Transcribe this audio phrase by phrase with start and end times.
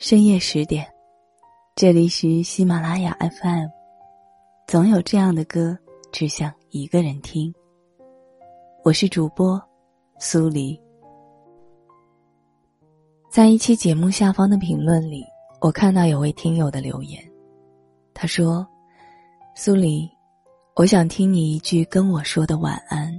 [0.00, 0.86] 深夜十点，
[1.76, 3.66] 这里是喜马拉雅 FM。
[4.66, 5.76] 总有这样的歌，
[6.10, 7.52] 只想一个人听。
[8.82, 9.60] 我是主播
[10.18, 10.80] 苏黎。
[13.30, 15.22] 在一期节目下方的评论里，
[15.60, 17.22] 我看到有位听友的留言，
[18.14, 18.66] 他说
[19.54, 20.08] ：“苏黎，
[20.76, 23.12] 我想听你一句跟我说的晚安，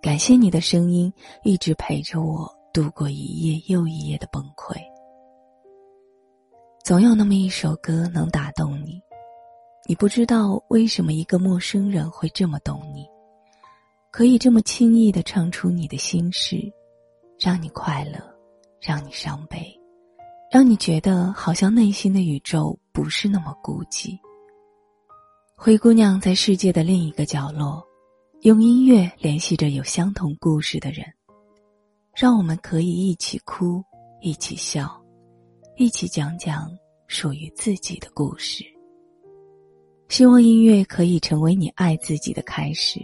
[0.00, 1.12] 感谢你的声音
[1.42, 4.74] 一直陪着我度过一夜又一夜的崩溃。”
[6.88, 8.98] 总有那么一首歌能打动你，
[9.86, 13.06] 你不知道为什么一个陌生人会这么懂你，
[14.10, 16.56] 可以这么轻易的唱出你的心事，
[17.38, 18.18] 让你快乐，
[18.80, 19.70] 让你伤悲，
[20.50, 24.18] 让你觉得好像内心的宇宙不是那么孤寂。
[25.56, 27.86] 灰姑娘在世界的另一个角落，
[28.44, 31.04] 用音乐联系着有相同故事的人，
[32.16, 33.84] 让我们可以一起哭，
[34.22, 34.98] 一起笑。
[35.80, 36.68] 一起讲讲
[37.06, 38.64] 属于自己的故事。
[40.08, 42.98] 希望音乐可以成为你爱自己的开始。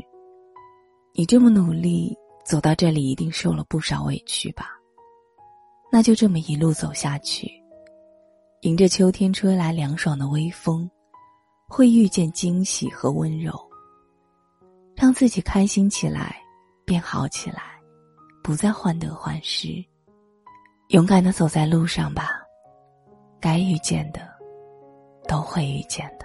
[1.13, 2.13] 你这么努力
[2.45, 4.71] 走到这里，一定受了不少委屈吧？
[5.93, 7.49] 那就这么一路走下去，
[8.63, 10.91] 迎着秋天吹来凉爽的微风，
[11.69, 13.53] 会遇见惊喜和温柔。
[14.97, 16.43] 让自己开心起来，
[16.85, 17.79] 变好起来，
[18.43, 19.69] 不再患得患失。
[20.89, 22.41] 勇敢的走在路上吧。
[23.45, 24.21] 该遇见的，
[25.29, 26.25] 都会遇见的。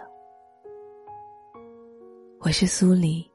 [2.39, 3.30] 我是苏黎，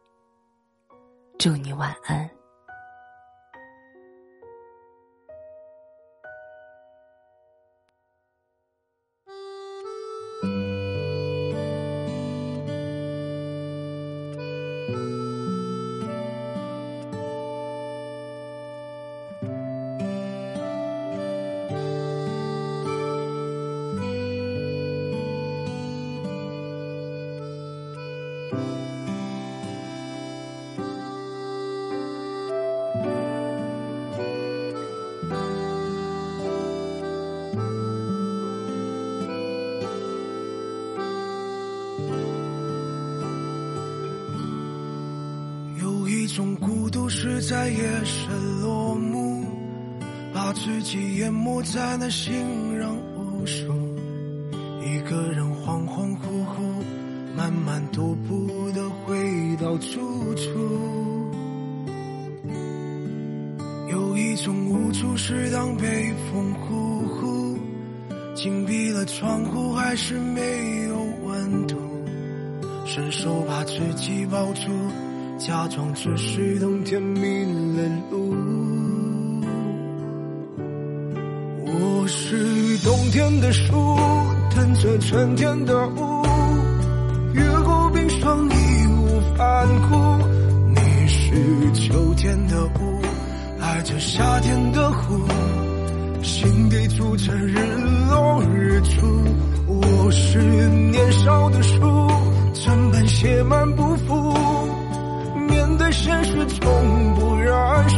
[1.38, 2.26] 祝你晚安。
[46.34, 49.44] 一种孤独是在夜深落幕，
[50.34, 53.72] 把自己淹没在那熙攘无数，
[54.82, 56.82] 一个人恍恍惚惚，
[57.36, 59.14] 慢慢踱步的回
[59.62, 60.50] 到住处。
[63.88, 67.58] 有一种无助是当北风呼呼，
[68.34, 71.76] 紧闭了窗户还是没有温度，
[72.84, 74.72] 伸手把自己抱住。
[75.46, 77.20] 假装只是冬天迷
[77.76, 78.34] 了路，
[81.66, 83.74] 我是冬天的树，
[84.56, 86.22] 等着春天的雾，
[87.34, 89.94] 越过冰霜义无反顾。
[90.70, 93.02] 你是秋天的雾，
[93.60, 95.28] 爱着夏天的湖，
[96.22, 97.58] 心底住着日
[98.08, 99.06] 落日出。
[99.66, 102.08] 我是年少的书，
[102.54, 104.43] 整本写满不服。
[105.96, 107.54] 现实从不认
[107.88, 107.96] 输，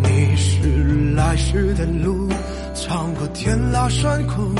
[0.00, 2.28] 你是来时的路，
[2.72, 4.54] 尝过甜辣酸苦，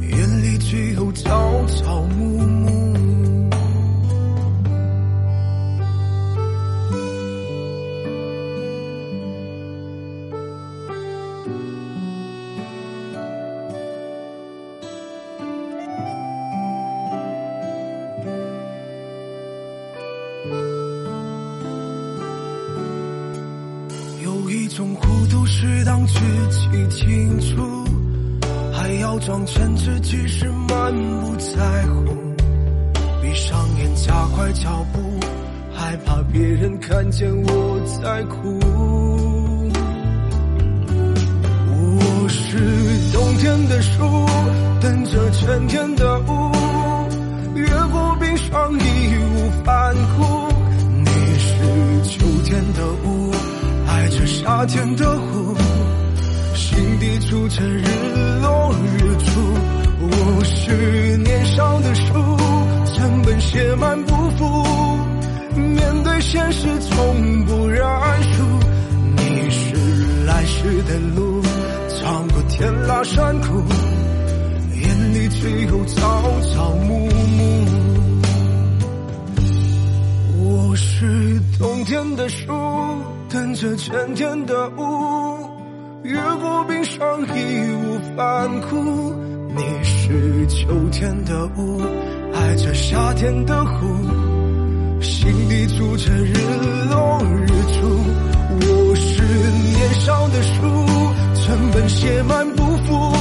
[0.00, 2.81] 眼里只有朝朝暮暮。
[24.74, 26.18] 种孤独是当自
[26.48, 27.62] 己清楚，
[28.72, 32.04] 还要装成自己是满不在乎。
[33.20, 34.98] 闭上眼，加快脚步，
[35.74, 38.58] 害怕别人看见我在哭。
[41.68, 44.26] 我是冬天的树，
[44.80, 46.50] 等着春天的雾，
[47.54, 50.41] 越过冰霜义无反顾。
[54.62, 55.56] 夏天的湖，
[56.54, 57.82] 心底住着日
[58.40, 59.40] 落日出。
[59.98, 62.04] 我是年少的书，
[62.94, 64.64] 整本写满不服。
[65.56, 67.84] 面对现实从不认
[68.22, 68.44] 输。
[69.16, 69.74] 你是
[70.26, 71.42] 来时的路，
[71.98, 73.64] 尝过甜辣酸苦，
[74.80, 76.22] 眼里只有朝
[76.54, 77.66] 朝暮暮。
[80.38, 82.52] 我是冬天的树。
[83.32, 84.82] 等着春天的雾，
[86.02, 86.84] 越过冰。
[86.84, 89.14] 霜义无反顾。
[89.56, 91.80] 你是秋天的雾，
[92.34, 93.86] 爱着夏天的湖，
[95.00, 96.34] 心里住着日
[96.90, 97.88] 落日出。
[98.60, 100.60] 我是年少的书，
[101.34, 103.16] 成本写满不服，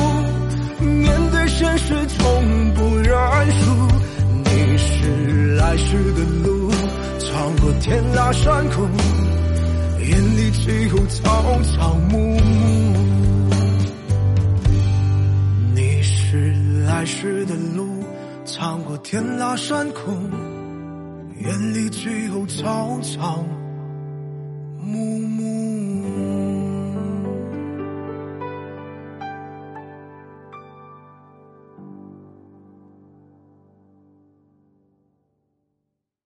[0.84, 3.16] 面对现实从不认
[3.62, 3.88] 输。
[4.44, 6.70] 你是来时的路，
[7.18, 8.86] 闯过天涯山谷，
[10.12, 13.00] 眼里只有草草木木。
[15.74, 16.54] 你是
[16.86, 18.04] 来时的路，
[18.46, 20.12] 闯过天涯山谷，
[21.40, 23.42] 眼里只有草草。